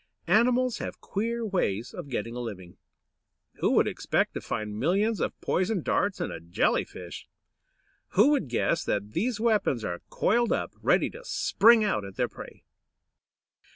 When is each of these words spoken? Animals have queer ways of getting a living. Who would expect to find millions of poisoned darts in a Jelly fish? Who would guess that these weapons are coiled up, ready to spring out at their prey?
Animals 0.25 0.79
have 0.79 0.99
queer 0.99 1.45
ways 1.45 1.93
of 1.93 2.09
getting 2.09 2.35
a 2.35 2.39
living. 2.39 2.79
Who 3.59 3.73
would 3.73 3.87
expect 3.87 4.33
to 4.33 4.41
find 4.41 4.79
millions 4.79 5.19
of 5.19 5.39
poisoned 5.41 5.83
darts 5.83 6.19
in 6.19 6.31
a 6.31 6.39
Jelly 6.39 6.85
fish? 6.85 7.27
Who 8.13 8.31
would 8.31 8.49
guess 8.49 8.83
that 8.83 9.11
these 9.11 9.39
weapons 9.39 9.85
are 9.85 10.01
coiled 10.09 10.51
up, 10.51 10.73
ready 10.81 11.11
to 11.11 11.23
spring 11.23 11.83
out 11.83 12.03
at 12.03 12.15
their 12.15 12.27
prey? 12.27 12.63